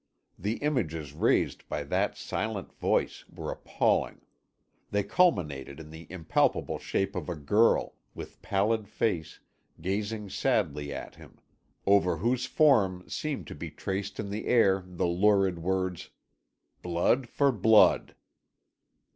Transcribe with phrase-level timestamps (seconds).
[0.39, 4.21] The images raised by that, silent voice were appalling.
[4.89, 9.41] They culminated in the impalpable shape of a girl, with pallid face,
[9.79, 11.37] gazing sadly at him,
[11.85, 16.09] over whose form seemed to be traced in the air the lurid words,
[16.81, 18.15] "Blood For Blood!"